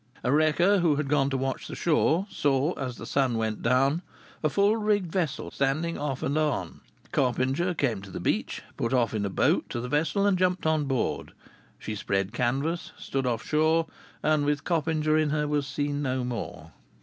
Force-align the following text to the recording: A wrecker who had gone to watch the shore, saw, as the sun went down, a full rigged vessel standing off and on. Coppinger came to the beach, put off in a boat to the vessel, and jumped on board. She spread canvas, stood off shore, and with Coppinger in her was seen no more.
A 0.23 0.31
wrecker 0.31 0.79
who 0.79 0.95
had 0.95 1.07
gone 1.07 1.29
to 1.29 1.37
watch 1.37 1.67
the 1.67 1.75
shore, 1.75 2.25
saw, 2.27 2.73
as 2.73 2.97
the 2.97 3.05
sun 3.05 3.37
went 3.37 3.61
down, 3.61 4.01
a 4.43 4.49
full 4.49 4.75
rigged 4.75 5.11
vessel 5.11 5.51
standing 5.51 5.95
off 5.95 6.23
and 6.23 6.39
on. 6.39 6.81
Coppinger 7.11 7.75
came 7.75 8.01
to 8.01 8.09
the 8.09 8.19
beach, 8.19 8.63
put 8.77 8.93
off 8.93 9.13
in 9.13 9.27
a 9.27 9.29
boat 9.29 9.69
to 9.69 9.79
the 9.79 9.87
vessel, 9.87 10.25
and 10.25 10.39
jumped 10.39 10.65
on 10.65 10.85
board. 10.85 11.33
She 11.77 11.93
spread 11.93 12.33
canvas, 12.33 12.93
stood 12.97 13.27
off 13.27 13.45
shore, 13.45 13.85
and 14.23 14.43
with 14.43 14.63
Coppinger 14.63 15.19
in 15.19 15.29
her 15.29 15.47
was 15.47 15.67
seen 15.67 16.01
no 16.01 16.23
more. 16.23 16.71